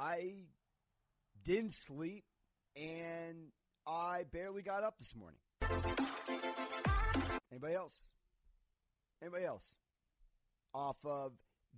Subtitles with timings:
[0.00, 0.44] I
[1.44, 2.24] didn't sleep
[2.74, 3.52] and
[3.86, 5.40] I barely got up this morning.
[7.52, 8.00] Anybody else?
[9.20, 9.74] Anybody else?
[10.72, 11.32] Off of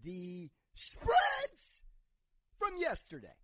[0.04, 1.80] the spreads
[2.61, 3.35] from yesterday.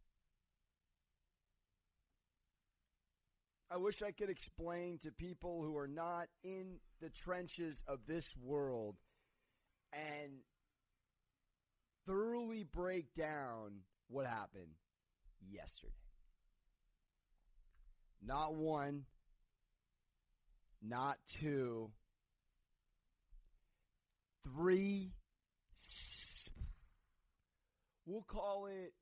[3.70, 8.26] I wish I could explain to people who are not in the trenches of this
[8.40, 8.94] world
[9.92, 10.42] and
[12.06, 14.74] thoroughly break down what happened
[15.50, 15.92] yesterday.
[18.24, 19.04] Not one,
[20.82, 21.90] not two,
[24.44, 25.12] three,
[28.06, 28.92] we'll call it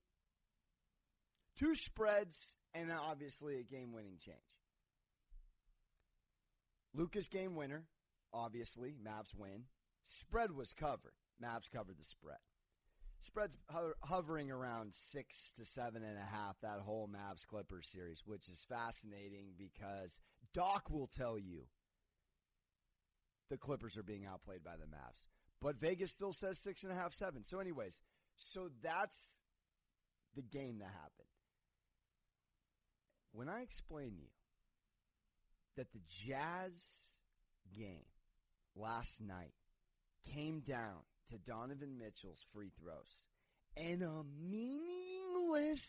[1.58, 2.36] two spreads
[2.74, 4.36] and obviously a game winning change.
[6.94, 7.84] Luka's game winner,
[8.32, 9.64] obviously, Mavs win.
[10.20, 11.12] Spread was covered.
[11.42, 12.38] Mavs covered the spread.
[13.26, 13.56] Spread's
[14.02, 18.64] hovering around six to seven and a half, that whole Mavs Clippers series, which is
[18.68, 20.20] fascinating because
[20.54, 21.62] Doc will tell you
[23.50, 25.26] the Clippers are being outplayed by the Mavs.
[25.60, 27.44] But Vegas still says six and a half, seven.
[27.44, 28.00] So, anyways,
[28.36, 29.38] so that's
[30.34, 31.28] the game that happened.
[33.32, 34.28] When I explain to you
[35.76, 36.72] that the Jazz
[37.76, 38.06] game
[38.74, 39.52] last night
[40.32, 43.24] came down to Donovan Mitchell's free throws
[43.76, 45.84] and a meaningless,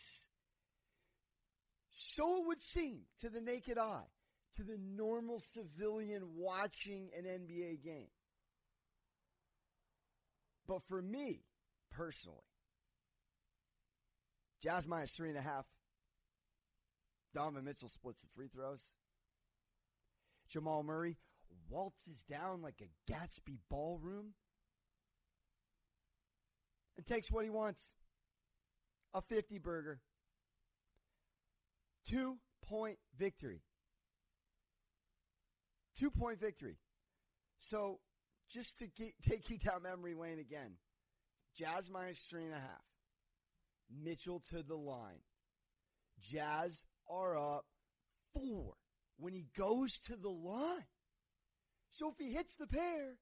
[1.90, 4.08] so it would seem to the naked eye,
[4.56, 8.10] to the normal civilian watching an NBA game.
[10.66, 11.44] But for me,
[11.90, 12.44] personally,
[14.62, 15.64] Jazz minus three and a half.
[17.34, 18.80] Donovan Mitchell splits the free throws.
[20.50, 21.16] Jamal Murray
[21.70, 24.34] waltzes down like a Gatsby ballroom
[26.98, 27.94] and takes what he wants
[29.14, 30.00] a 50 burger.
[32.06, 33.62] Two point victory.
[35.98, 36.76] Two point victory.
[37.58, 38.00] So,
[38.50, 40.76] just to get, take you down memory lane again
[41.56, 42.84] Jazz minus three and a half.
[43.90, 45.22] Mitchell to the line.
[46.20, 47.64] Jazz are up
[48.34, 48.74] four
[49.16, 50.84] when he goes to the line.
[51.90, 53.16] So if he hits the pair,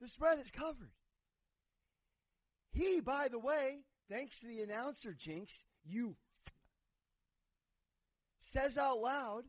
[0.00, 0.92] the spread is covered.
[2.70, 3.80] He, by the way,
[4.10, 6.16] thanks to the announcer jinx, you
[8.40, 9.44] says out loud,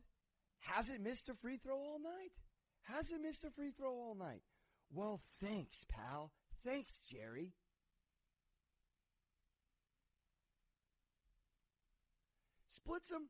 [0.60, 2.32] hasn't missed a free throw all night.
[2.82, 4.42] Hasn't missed a free throw all night.
[4.92, 6.32] Well, thanks, pal.
[6.64, 7.52] Thanks, Jerry.
[12.68, 13.28] Splits him.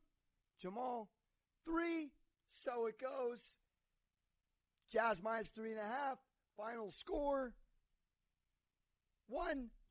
[0.59, 1.09] Jamal,
[1.63, 2.11] three.
[2.49, 3.57] So it goes.
[4.91, 6.17] Jazz minus three and a half.
[6.57, 7.53] Final score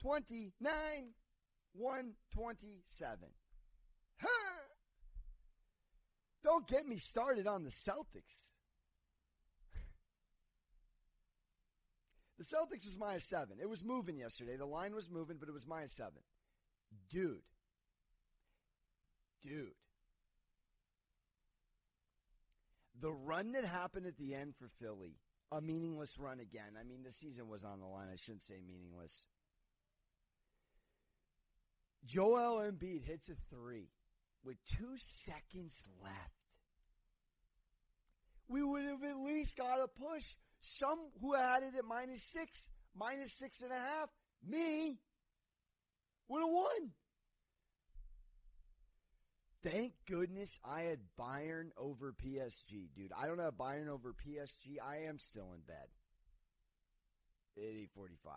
[0.02, 1.14] 129,
[1.74, 3.18] 127.
[4.20, 4.28] Huh.
[6.42, 8.50] Don't get me started on the Celtics.
[12.38, 13.58] The Celtics was minus seven.
[13.60, 14.56] It was moving yesterday.
[14.56, 16.22] The line was moving, but it was minus seven.
[17.10, 17.42] Dude.
[19.42, 19.74] Dude.
[22.98, 25.16] The run that happened at the end for Philly,
[25.52, 26.78] a meaningless run again.
[26.78, 28.08] I mean, the season was on the line.
[28.10, 29.12] I shouldn't say meaningless.
[32.04, 33.88] Joel Embiid hits a three
[34.44, 36.14] with two seconds left.
[38.48, 40.24] We would have at least got a push.
[40.62, 44.08] Some who had it at minus six, minus six and a half,
[44.46, 44.98] me,
[46.28, 46.90] would have won.
[49.62, 53.12] Thank goodness I had Bayern over PSG, dude.
[53.16, 54.76] I don't have Bayern over PSG.
[54.82, 55.86] I am still in bed
[57.58, 58.34] at 845.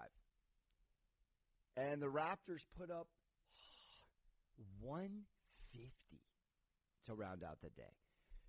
[1.77, 3.07] And the Raptors put up
[4.81, 6.21] 150
[7.05, 7.95] to round out the day.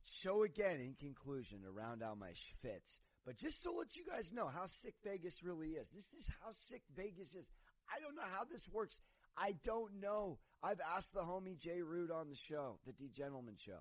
[0.04, 4.32] So again, in conclusion, to round out my schfitz, but just to let you guys
[4.32, 5.88] know how sick Vegas really is.
[5.88, 7.47] This is how sick Vegas is.
[7.91, 9.00] I don't know how this works.
[9.37, 10.38] I don't know.
[10.62, 13.81] I've asked the homie Jay Root on the show, the D Gentleman show.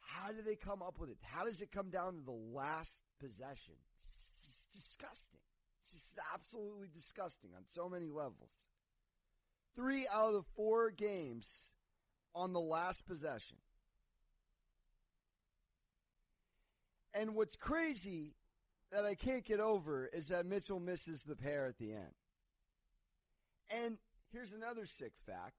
[0.00, 1.18] How do they come up with it?
[1.22, 3.74] How does it come down to the last possession?
[3.94, 5.40] It's disgusting.
[5.82, 8.50] It's just absolutely disgusting on so many levels.
[9.76, 11.46] Three out of four games
[12.34, 13.56] on the last possession.
[17.14, 18.34] And what's crazy
[18.92, 22.14] that I can't get over is that Mitchell misses the pair at the end.
[23.70, 23.98] And
[24.32, 25.54] here's another sick fact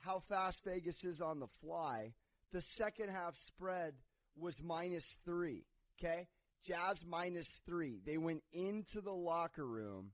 [0.00, 2.14] how fast Vegas is on the fly.
[2.52, 3.94] The second half spread
[4.36, 5.66] was minus three.
[5.98, 6.26] Okay?
[6.66, 8.00] Jazz minus three.
[8.04, 10.12] They went into the locker room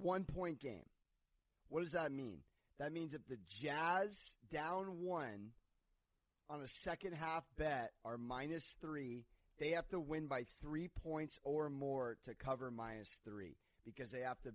[0.00, 0.84] one point game.
[1.68, 2.38] What does that mean?
[2.78, 4.10] That means if the Jazz
[4.50, 5.50] down one
[6.50, 9.24] on a second half bet are minus three,
[9.58, 14.20] they have to win by three points or more to cover minus three because they
[14.20, 14.50] have to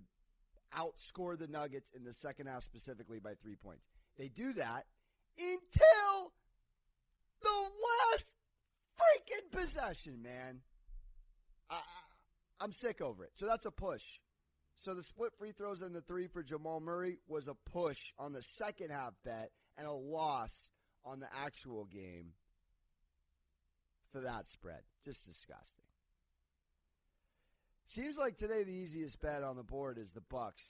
[0.76, 3.84] outscore the Nuggets in the second half specifically by three points.
[4.18, 4.84] They do that
[5.38, 6.32] until
[7.42, 8.34] the last
[8.98, 10.60] freaking possession, man.
[11.70, 11.80] I,
[12.60, 13.30] I'm sick over it.
[13.34, 14.04] So that's a push.
[14.80, 18.32] So the split free throws and the three for Jamal Murray was a push on
[18.32, 20.70] the second half bet and a loss
[21.04, 22.32] on the actual game
[24.10, 24.80] for that spread.
[25.04, 25.84] Just disgusting.
[27.88, 30.62] Seems like today the easiest bet on the board is the Bucks.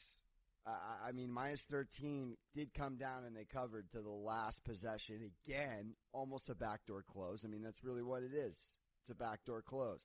[0.67, 5.31] I mean, minus 13 did come down and they covered to the last possession.
[5.47, 7.45] Again, almost a backdoor close.
[7.45, 8.57] I mean, that's really what it is.
[9.03, 10.03] It's a backdoor close.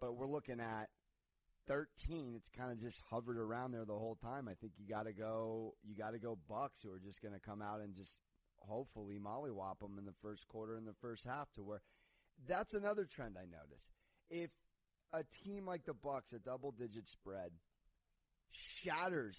[0.00, 0.88] But we're looking at
[1.68, 2.32] 13.
[2.34, 4.48] It's kind of just hovered around there the whole time.
[4.48, 5.74] I think you got to go.
[5.84, 8.22] You got to go Bucks, who are just going to come out and just
[8.56, 11.52] hopefully mollywop them in the first quarter and the first half.
[11.52, 11.82] To where
[12.48, 13.92] that's another trend I notice.
[14.30, 14.50] If
[15.12, 17.50] a team like the Bucks, a double-digit spread,
[18.50, 19.38] shatters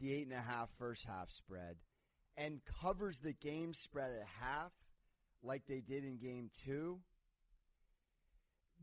[0.00, 1.76] the eight and a half first half spread
[2.36, 4.72] and covers the game spread at half,
[5.42, 6.98] like they did in game two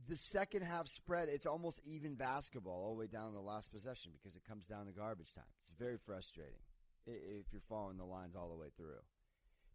[0.08, 3.72] the second half spread, it's almost even basketball all the way down to the last
[3.72, 5.46] possession because it comes down to garbage time.
[5.64, 6.60] It's very frustrating
[7.06, 9.00] if you're following the lines all the way through.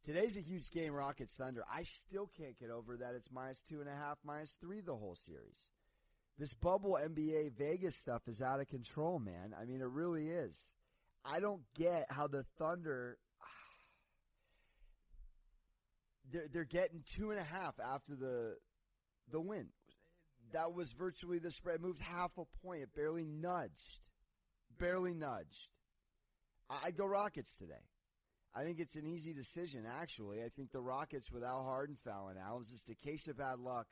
[0.05, 1.65] Today's a huge game, Rockets Thunder.
[1.73, 4.95] I still can't get over that it's minus two and a half, minus three the
[4.95, 5.57] whole series.
[6.39, 9.55] This bubble NBA Vegas stuff is out of control, man.
[9.61, 10.57] I mean, it really is.
[11.25, 13.19] I don't get how the Thunder.
[16.31, 18.57] They're, they're getting two and a half after the
[19.31, 19.69] the win
[20.53, 21.81] that was virtually the spread.
[21.81, 22.83] Moved half a point.
[22.83, 24.01] It barely nudged.
[24.79, 25.69] Barely nudged.
[26.71, 27.75] I'd go Rockets today.
[28.55, 30.43] I think it's an easy decision, actually.
[30.43, 33.87] I think the Rockets, without Harden fouling out, is just a case of bad luck.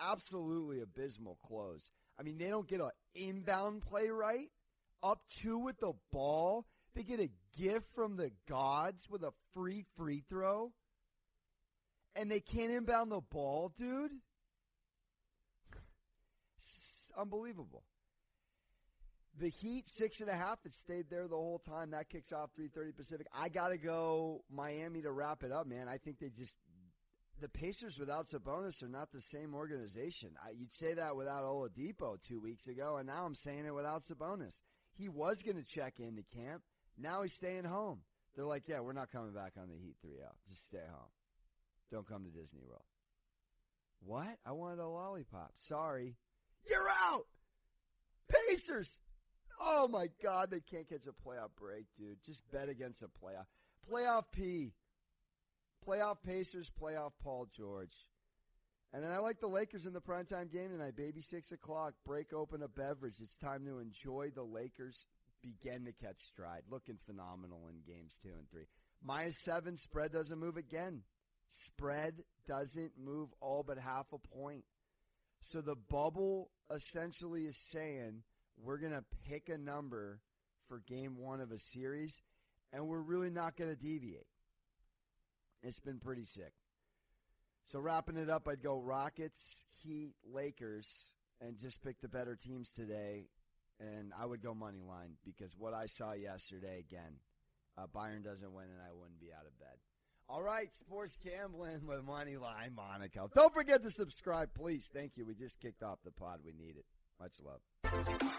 [0.00, 1.90] Absolutely abysmal close.
[2.18, 4.50] I mean, they don't get an inbound play right.
[5.02, 6.66] Up two with the ball.
[6.94, 10.72] They get a gift from the gods with a free free throw.
[12.14, 14.12] And they can't inbound the ball, dude
[17.16, 17.82] unbelievable.
[19.38, 20.58] The Heat six and a half.
[20.64, 21.90] It stayed there the whole time.
[21.90, 23.26] That kicks off three thirty Pacific.
[23.38, 25.88] I got to go Miami to wrap it up, man.
[25.88, 26.56] I think they just
[27.40, 30.30] the Pacers without Sabonis are not the same organization.
[30.42, 34.04] I, you'd say that without Oladipo two weeks ago, and now I'm saying it without
[34.06, 34.54] Sabonis.
[34.94, 36.62] He was going to check into camp.
[36.96, 38.00] Now he's staying home.
[38.34, 40.26] They're like, yeah, we're not coming back on the Heat 3 0.
[40.48, 41.10] Just stay home.
[41.90, 42.84] Don't come to Disney World.
[44.00, 44.38] What?
[44.46, 45.52] I wanted a lollipop.
[45.68, 46.16] Sorry.
[46.68, 47.26] You're out.
[48.28, 48.98] Pacers.
[49.60, 52.18] Oh my God, they can't catch a playoff break, dude.
[52.24, 53.46] Just bet against a playoff.
[53.90, 54.72] Playoff P.
[55.86, 57.94] Playoff Pacers, playoff Paul George.
[58.92, 61.20] And then I like the Lakers in the primetime game tonight, baby.
[61.20, 61.94] Six o'clock.
[62.04, 63.20] Break open a beverage.
[63.20, 65.06] It's time to enjoy the Lakers
[65.42, 66.62] begin to catch stride.
[66.70, 68.66] Looking phenomenal in games two and three.
[69.02, 69.76] Minus seven.
[69.76, 71.02] Spread doesn't move again.
[71.48, 72.14] Spread
[72.48, 74.64] doesn't move all but half a point.
[75.50, 78.22] So the bubble essentially is saying
[78.60, 80.20] we're going to pick a number
[80.68, 82.12] for game one of a series,
[82.72, 84.26] and we're really not going to deviate.
[85.62, 86.52] It's been pretty sick.
[87.62, 90.88] So wrapping it up, I'd go Rockets, Heat, Lakers,
[91.40, 93.28] and just pick the better teams today.
[93.78, 97.20] And I would go money line because what I saw yesterday again,
[97.78, 99.76] uh, Bayern doesn't win, and I wouldn't be out of bed.
[100.28, 103.30] All right, sports gambling with Moneyline Monaco.
[103.34, 104.88] Don't forget to subscribe, please.
[104.92, 105.24] Thank you.
[105.24, 106.40] We just kicked off the pod.
[106.44, 106.84] We need it.
[107.20, 108.35] Much love.